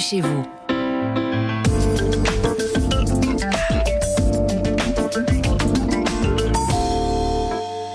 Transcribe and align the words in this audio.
bienvenue 0.00 0.02
chez 0.02 0.20
vous. 0.20 0.46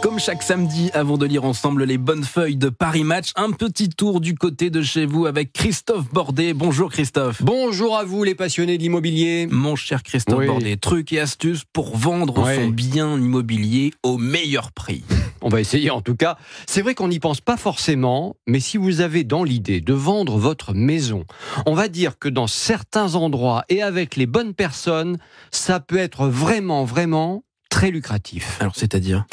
Comme 0.02 0.20
chaque 0.20 0.44
samedi, 0.44 0.91
avant 0.94 1.18
de 1.18 1.26
lire 1.26 1.46
ensemble 1.46 1.83
les 1.83 1.97
bonnes 1.97 2.23
feuilles 2.23 2.57
de 2.57 2.70
Paris 2.70 3.04
Match, 3.04 3.31
un 3.36 3.52
petit 3.52 3.89
tour 3.89 4.21
du 4.21 4.36
côté 4.36 4.70
de 4.70 4.81
chez 4.81 5.05
vous 5.05 5.26
avec 5.26 5.52
Christophe 5.52 6.12
Bordet. 6.13 6.54
Bonjour 6.54 6.92
Christophe. 6.92 7.42
Bonjour 7.42 7.97
à 7.97 8.04
vous 8.04 8.24
les 8.24 8.35
passionnés 8.35 8.78
de 8.78 8.83
l'immobilier. 8.83 9.47
Mon 9.49 9.76
cher 9.76 10.03
Christophe 10.03 10.40
Oui. 10.40 10.47
Bordet, 10.47 10.78
trucs 10.78 11.12
et 11.12 11.19
astuces 11.19 11.63
pour 11.72 11.97
vendre 11.97 12.46
son 12.53 12.67
bien 12.67 13.17
immobilier 13.17 13.94
au 14.03 14.17
meilleur 14.17 14.72
prix. 14.72 15.03
On 15.46 15.50
va 15.50 15.62
essayer 15.62 15.92
en 15.92 16.02
tout 16.02 16.16
cas. 16.16 16.38
C'est 16.66 16.82
vrai 16.82 16.96
qu'on 16.96 17.08
n'y 17.08 17.20
pense 17.20 17.40
pas 17.40 17.55
forcément, 17.55 18.36
mais 18.48 18.59
si 18.59 18.77
vous 18.77 19.02
avez 19.02 19.23
dans 19.23 19.44
l'idée 19.44 19.80
de 19.80 19.94
vendre 19.94 20.40
votre 20.40 20.73
maison, 20.73 21.23
on 21.68 21.76
va 21.76 21.88
dire 21.88 22.18
que 22.18 22.27
dans 22.27 22.48
certains 22.48 23.13
endroits 23.13 23.63
et 23.70 23.84
avec 23.84 24.16
les 24.16 24.26
bonnes 24.26 24.55
personnes, 24.55 25.20
ça 25.52 25.80
peut 25.80 26.00
être 26.00 26.27
vraiment, 26.27 26.84
vraiment 26.84 27.44
très 27.70 27.91
lucratif. 27.91 28.58
Alors 28.59 28.76
c'est-à-dire? 28.76 29.26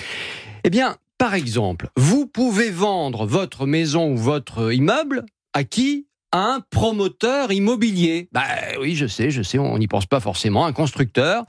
Eh 0.64 0.70
bien, 0.70 0.96
par 1.16 1.32
exemple, 1.32 1.88
vous 1.96 2.26
pouvez 2.26 2.68
vendre 2.68 3.24
votre 3.24 3.64
maison 3.64 4.12
ou 4.12 4.16
votre 4.18 4.70
immeuble 4.70 5.24
à 5.54 5.64
qui? 5.64 6.08
À 6.30 6.44
un 6.54 6.60
promoteur 6.60 7.52
immobilier. 7.52 8.28
Bah 8.32 8.44
oui, 8.80 8.96
je 8.96 9.06
sais, 9.06 9.30
je 9.30 9.42
sais, 9.42 9.58
on 9.58 9.78
n'y 9.78 9.88
pense 9.88 10.06
pas 10.06 10.20
forcément, 10.20 10.66
un 10.66 10.72
constructeur. 10.74 11.44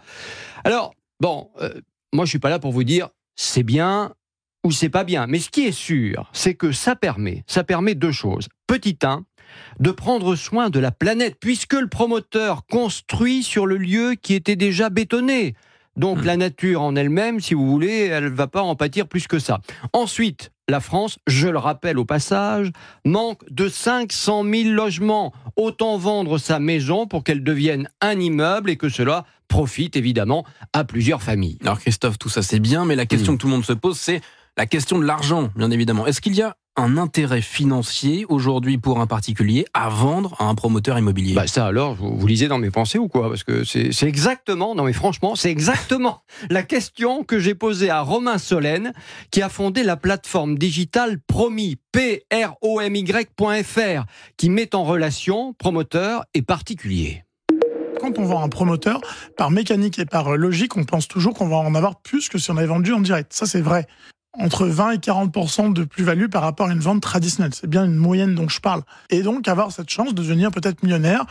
Alors, 0.63 0.93
bon, 1.19 1.51
euh, 1.61 1.81
moi 2.13 2.23
je 2.23 2.29
suis 2.29 2.39
pas 2.39 2.49
là 2.49 2.59
pour 2.59 2.71
vous 2.71 2.85
dire 2.85 3.09
c'est 3.35 3.63
bien 3.63 4.13
ou 4.63 4.71
c'est 4.71 4.89
pas 4.89 5.03
bien, 5.03 5.27
mais 5.27 5.39
ce 5.39 5.49
qui 5.49 5.65
est 5.65 5.71
sûr, 5.73 6.29
c'est 6.33 6.53
que 6.55 6.71
ça 6.71 6.95
permet, 6.95 7.43
ça 7.47 7.63
permet 7.63 7.95
deux 7.95 8.11
choses. 8.11 8.47
Petit 8.67 8.97
1, 9.03 9.23
de 9.79 9.91
prendre 9.91 10.35
soin 10.35 10.69
de 10.69 10.79
la 10.79 10.91
planète, 10.91 11.35
puisque 11.39 11.73
le 11.73 11.87
promoteur 11.87 12.65
construit 12.65 13.43
sur 13.43 13.65
le 13.65 13.77
lieu 13.77 14.15
qui 14.19 14.33
était 14.33 14.55
déjà 14.55 14.89
bétonné. 14.89 15.53
Donc 15.95 16.19
Hmm. 16.19 16.25
la 16.25 16.37
nature 16.37 16.81
en 16.81 16.95
elle-même, 16.95 17.39
si 17.39 17.53
vous 17.53 17.69
voulez, 17.69 18.05
elle 18.07 18.29
va 18.29 18.47
pas 18.47 18.63
en 18.63 18.75
pâtir 18.75 19.07
plus 19.07 19.27
que 19.27 19.37
ça. 19.37 19.59
Ensuite, 19.91 20.51
la 20.69 20.79
France, 20.79 21.19
je 21.27 21.49
le 21.49 21.59
rappelle 21.59 21.99
au 21.99 22.05
passage, 22.05 22.71
manque 23.05 23.41
de 23.51 23.67
500 23.69 24.43
000 24.43 24.69
logements. 24.69 25.33
Autant 25.55 25.97
vendre 25.97 26.37
sa 26.39 26.57
maison 26.59 27.05
pour 27.05 27.23
qu'elle 27.23 27.43
devienne 27.43 27.89
un 28.01 28.17
immeuble 28.19 28.69
et 28.71 28.77
que 28.77 28.89
cela 28.89 29.25
profite 29.49 29.95
évidemment 29.97 30.45
à 30.71 30.83
plusieurs 30.83 31.21
familles. 31.21 31.59
Alors 31.61 31.79
Christophe, 31.79 32.17
tout 32.17 32.29
ça 32.29 32.41
c'est 32.41 32.59
bien, 32.61 32.85
mais 32.85 32.95
la 32.95 33.05
question 33.05 33.33
Mm. 33.33 33.35
que 33.35 33.41
tout 33.41 33.47
le 33.47 33.53
monde 33.53 33.65
se 33.65 33.73
pose, 33.73 33.99
c'est 33.99 34.21
la 34.57 34.65
question 34.65 34.99
de 34.99 35.05
l'argent, 35.05 35.49
bien 35.55 35.71
évidemment. 35.71 36.05
Est-ce 36.05 36.21
qu'il 36.21 36.35
y 36.35 36.41
a 36.41 36.55
un 36.75 36.97
intérêt 36.97 37.41
financier 37.41 38.25
aujourd'hui 38.29 38.79
pour 38.79 38.99
un 38.99 39.05
particulier 39.07 39.65
à 39.73 39.89
vendre 39.89 40.35
à 40.39 40.45
un 40.45 40.55
promoteur 40.55 40.97
immobilier? 40.97 41.33
Bah 41.35 41.45
ça 41.47 41.67
alors, 41.67 41.95
vous, 41.95 42.17
vous 42.17 42.27
lisez 42.27 42.47
dans 42.47 42.57
mes 42.57 42.71
pensées 42.71 42.97
ou 42.97 43.07
quoi? 43.07 43.29
Parce 43.29 43.43
que 43.43 43.63
c'est 43.63 43.91
exactement, 44.03 44.75
non 44.75 44.83
mais 44.83 44.93
franchement, 44.93 45.35
c'est 45.35 45.49
exactement 45.51 46.23
la 46.49 46.63
question 46.63 47.23
que 47.23 47.39
j'ai 47.39 47.55
posée 47.55 47.89
à 47.89 48.01
Romain 48.01 48.37
Solène, 48.37 48.93
qui 49.31 49.41
a 49.41 49.49
fondé 49.49 49.83
la 49.83 49.97
plateforme 49.97 50.57
digitale 50.57 51.19
Promis, 51.19 51.77
P-R-O-M-Y.fr, 51.91 52.45
qui 54.37 54.49
met 54.49 54.75
en 54.75 54.83
relation 54.83 55.53
promoteurs 55.53 56.25
et 56.33 56.41
particuliers. 56.41 57.23
Quand 57.99 58.19
on 58.19 58.25
vend 58.25 58.43
un 58.43 58.49
promoteur, 58.49 58.99
par 59.37 59.49
mécanique 59.49 59.97
et 59.97 60.05
par 60.05 60.35
logique, 60.35 60.75
on 60.75 60.83
pense 60.83 61.07
toujours 61.07 61.33
qu'on 61.33 61.47
va 61.47 61.55
en 61.57 61.73
avoir 61.73 62.01
plus 62.01 62.29
que 62.29 62.37
si 62.37 62.51
on 62.51 62.57
avait 62.57 62.67
vendu 62.67 62.91
en 62.93 62.99
direct. 62.99 63.31
Ça, 63.31 63.45
c'est 63.45 63.61
vrai. 63.61 63.87
Entre 64.39 64.65
20 64.65 64.91
et 64.91 64.97
40% 64.97 65.73
de 65.73 65.83
plus-value 65.83 66.25
par 66.27 66.41
rapport 66.41 66.67
à 66.69 66.71
une 66.73 66.79
vente 66.79 67.01
traditionnelle. 67.01 67.53
C'est 67.53 67.69
bien 67.69 67.85
une 67.85 67.95
moyenne 67.95 68.33
dont 68.33 68.49
je 68.49 68.59
parle. 68.59 68.81
Et 69.11 69.21
donc, 69.21 69.47
avoir 69.47 69.71
cette 69.71 69.89
chance 69.89 70.09
de 70.15 70.21
devenir 70.21 70.49
peut-être 70.51 70.81
millionnaire, 70.81 71.25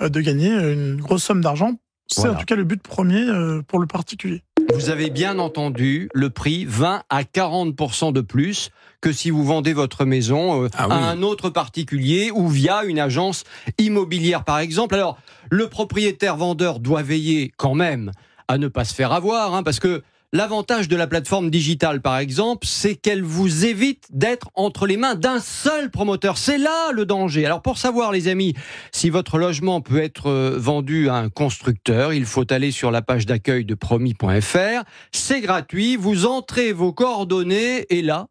euh, 0.00 0.08
de 0.08 0.20
gagner 0.20 0.50
une 0.50 0.96
grosse 1.00 1.24
somme 1.24 1.40
d'argent, 1.42 1.72
c'est 2.06 2.20
Voilà. 2.22 2.36
en 2.36 2.38
tout 2.38 2.44
cas 2.46 2.54
le 2.54 2.64
but 2.64 2.80
premier 2.82 3.20
euh, 3.22 3.62
pour 3.66 3.80
le 3.80 3.86
particulier. 3.86 4.42
Vous 4.72 4.88
avez 4.90 5.10
bien 5.10 5.38
entendu 5.38 6.08
le 6.14 6.30
prix 6.30 6.64
20 6.64 7.02
à 7.10 7.24
40 7.24 8.12
de 8.12 8.20
plus 8.20 8.70
que 9.00 9.12
si 9.12 9.30
vous 9.30 9.44
vendez 9.44 9.72
votre 9.72 10.04
maison 10.04 10.64
euh, 10.64 10.68
Ah 10.78 10.86
oui. 10.88 10.94
à 10.94 10.96
un 11.08 11.22
autre 11.22 11.50
particulier 11.50 12.30
ou 12.32 12.48
via 12.48 12.84
une 12.84 12.98
agence 12.98 13.44
immobilière 13.78 14.44
par 14.44 14.58
exemple. 14.60 14.94
Alors 14.94 15.18
le 15.50 15.68
propriétaire 15.68 16.36
vendeur 16.36 16.78
doit 16.80 17.02
veiller 17.02 17.52
quand 17.56 17.74
même 17.74 18.12
à 18.48 18.58
ne 18.58 18.68
pas 18.68 18.84
se 18.84 18.94
faire 18.94 19.12
avoir 19.12 19.54
hein, 19.54 19.62
parce 19.62 19.80
que 19.80 20.02
L'avantage 20.34 20.88
de 20.88 20.96
la 20.96 21.06
plateforme 21.06 21.48
digitale, 21.48 22.02
par 22.02 22.18
exemple, 22.18 22.66
c'est 22.66 22.96
qu'elle 22.96 23.22
vous 23.22 23.66
évite 23.66 24.08
d'être 24.10 24.50
entre 24.56 24.84
les 24.84 24.96
mains 24.96 25.14
d'un 25.14 25.38
seul 25.38 25.92
promoteur. 25.92 26.38
C'est 26.38 26.58
là 26.58 26.90
le 26.90 27.06
danger. 27.06 27.46
Alors 27.46 27.62
pour 27.62 27.78
savoir, 27.78 28.10
les 28.10 28.26
amis, 28.26 28.52
si 28.90 29.10
votre 29.10 29.38
logement 29.38 29.80
peut 29.80 30.02
être 30.02 30.28
euh, 30.28 30.56
vendu 30.58 31.08
à 31.08 31.14
un 31.14 31.28
constructeur, 31.28 32.12
il 32.12 32.26
faut 32.26 32.52
aller 32.52 32.72
sur 32.72 32.90
la 32.90 33.00
page 33.00 33.26
d'accueil 33.26 33.64
de 33.64 33.76
promis.fr. 33.76 34.82
C'est 35.12 35.40
gratuit, 35.40 35.94
vous 35.94 36.26
entrez 36.26 36.72
vos 36.72 36.92
coordonnées 36.92 37.86
et 37.90 38.02
là, 38.02 38.26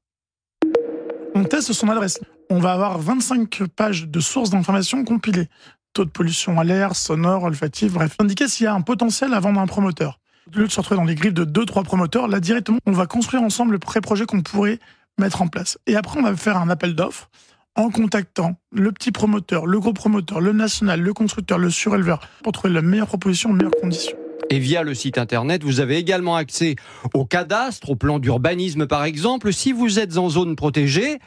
On 1.36 1.46
teste 1.46 1.72
son 1.72 1.88
adresse. 1.88 2.20
On 2.50 2.60
va 2.60 2.74
avoir 2.74 3.00
25 3.00 3.64
pages 3.78 4.10
de 4.10 4.20
sources 4.20 4.50
d'informations 4.50 5.06
compilées. 5.06 5.48
Taux 5.94 6.04
de 6.04 6.10
pollution 6.10 6.60
à 6.60 6.66
l'air, 6.66 6.98
sonore, 6.98 7.44
olfactif, 7.44 7.94
bref. 7.94 8.18
Indiquer 8.20 8.50
s'il 8.50 8.66
y 8.66 8.68
a 8.68 8.74
un 8.74 8.82
potentiel 8.82 9.34
à 9.34 9.40
vendre 9.40 9.62
un 9.62 9.68
promoteur. 9.68 10.20
Au 10.48 10.60
lieu 10.60 10.68
de 10.68 10.72
se 10.72 10.80
retrouver 10.80 10.98
dans 10.98 11.06
les 11.06 11.16
griffes 11.16 11.34
de 11.34 11.46
2-3 11.46 11.84
promoteurs, 11.84 12.28
là 12.28 12.40
directement, 12.40 12.80
on 12.86 12.92
va 12.92 13.06
construire 13.06 13.44
ensemble 13.44 13.72
le 13.74 13.80
pré-projet 13.80 14.26
qu'on 14.26 14.42
pourrait 14.42 14.80
mettre 15.18 15.42
en 15.42 15.48
place. 15.48 15.78
Et 15.88 15.96
après, 15.96 16.20
on 16.20 16.24
va 16.24 16.36
faire 16.36 16.58
un 16.58 16.70
appel 16.70 16.96
d'offres 16.96 17.30
en 17.76 17.90
contactant 17.90 18.56
le 18.72 18.92
petit 18.92 19.12
promoteur, 19.12 19.66
le 19.66 19.80
gros 19.80 19.94
promoteur, 19.94 20.42
le 20.42 20.54
national, 20.54 21.02
le 21.02 21.14
constructeur, 21.14 21.58
le 21.58 21.70
suréleveur, 21.70 22.20
pour 22.44 22.52
trouver 22.52 22.74
la 22.74 22.82
meilleure 22.82 23.08
proposition, 23.08 23.50
les 23.50 23.56
meilleures 23.56 23.82
conditions. 23.82 24.18
et 24.50 24.60
via 24.60 24.84
le 24.84 24.94
site 24.94 25.18
internet, 25.18 25.64
vous 25.64 25.80
avez 25.80 25.98
également 25.98 26.36
accès 26.36 26.76
au 27.14 27.26
cadastre, 27.26 27.90
au 27.90 27.96
plan 27.96 28.20
d'urbanisme 28.20 28.86
par 28.86 29.04
exemple. 29.04 29.52
Si 29.52 29.72
vous 29.72 29.98
êtes 29.98 30.18
en 30.18 30.30
zone 30.30 30.56
protégée, 30.56 31.20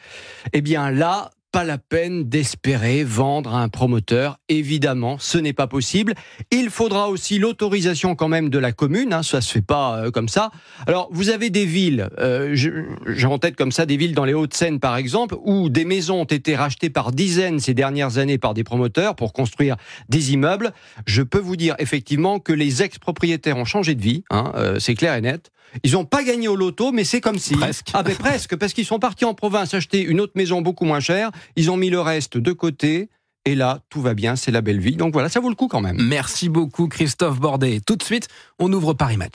eh 0.53 0.60
bien 0.60 0.91
là, 0.93 1.31
pas 1.56 1.65
la 1.65 1.78
peine 1.78 2.25
d'espérer 2.25 3.03
vendre 3.03 3.55
à 3.55 3.62
un 3.62 3.71
promoteur. 3.71 4.39
Évidemment, 4.50 5.17
ce 5.19 5.39
n'est 5.39 5.55
pas 5.55 5.67
possible. 5.67 6.12
Il 6.50 6.69
faudra 6.69 7.09
aussi 7.09 7.39
l'autorisation 7.39 8.15
quand 8.15 8.28
même 8.28 8.50
de 8.50 8.59
la 8.59 8.72
commune. 8.72 9.15
Hein, 9.15 9.22
ça 9.22 9.41
se 9.41 9.53
fait 9.53 9.62
pas 9.62 9.97
euh, 9.97 10.11
comme 10.11 10.28
ça. 10.28 10.50
Alors, 10.87 11.09
vous 11.12 11.31
avez 11.31 11.49
des 11.49 11.65
villes, 11.65 12.11
euh, 12.19 12.55
j'ai 12.55 13.27
en 13.27 13.39
tête 13.39 13.56
comme 13.56 13.72
ça 13.72 13.87
des 13.87 13.97
villes 13.97 14.15
dans 14.15 14.27
les 14.27 14.34
Hauts-de-Seine 14.34 14.81
par 14.81 14.99
exemple, 14.99 15.34
où 15.45 15.71
des 15.71 15.87
maisons 15.87 16.21
ont 16.21 16.25
été 16.25 16.55
rachetées 16.56 16.91
par 16.91 17.11
dizaines 17.11 17.59
ces 17.59 17.72
dernières 17.72 18.19
années 18.19 18.37
par 18.37 18.53
des 18.53 18.62
promoteurs 18.62 19.16
pour 19.16 19.33
construire 19.33 19.77
des 20.11 20.34
immeubles. 20.34 20.75
Je 21.06 21.22
peux 21.22 21.41
vous 21.41 21.56
dire 21.56 21.75
effectivement 21.78 22.39
que 22.39 22.53
les 22.53 22.83
ex-propriétaires 22.83 23.56
ont 23.56 23.65
changé 23.65 23.95
de 23.95 24.03
vie. 24.03 24.25
Hein, 24.28 24.53
euh, 24.56 24.78
c'est 24.78 24.95
clair 24.95 25.15
et 25.15 25.22
net. 25.22 25.50
Ils 25.82 25.93
n'ont 25.93 26.04
pas 26.04 26.22
gagné 26.22 26.49
au 26.49 26.56
loto, 26.56 26.93
mais 26.93 27.04
c'est 27.04 27.21
comme 27.21 27.38
si. 27.38 27.54
Presque. 27.54 27.91
Ah 27.93 28.03
ben 28.03 28.15
presque, 28.16 28.56
parce 28.56 28.72
qu'ils 28.72 28.87
sont 28.87 28.99
partis 28.99 29.25
en 29.25 29.34
province 29.34 29.75
acheter 29.75 30.03
une 30.03 30.21
autre 30.21 30.32
maison 30.34 30.60
beaucoup 30.60 30.84
moins 30.84 31.00
chère. 31.00 31.31
Ils 31.56 31.71
ont 31.71 31.77
mis 31.77 31.91
le 31.91 32.00
reste 32.00 32.38
de 32.38 32.53
côté. 32.53 33.09
Et 33.47 33.54
là, 33.54 33.81
tout 33.91 34.03
va 34.03 34.15
bien, 34.15 34.34
c'est 34.34 34.50
la 34.50 34.60
belle 34.60 34.81
vie. 34.81 34.97
Donc 34.97 35.12
voilà, 35.12 35.28
ça 35.28 35.38
vaut 35.38 35.49
le 35.49 35.54
coup 35.54 35.69
quand 35.69 35.81
même. 35.81 35.97
Merci 36.00 36.49
beaucoup 36.49 36.88
Christophe 36.88 37.38
Bordet. 37.38 37.81
Tout 37.87 37.94
de 37.94 38.03
suite, 38.03 38.27
on 38.59 38.72
ouvre 38.72 38.93
Paris 38.93 39.16
Match. 39.16 39.34